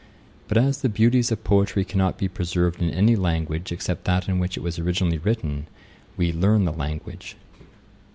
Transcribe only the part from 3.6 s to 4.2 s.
except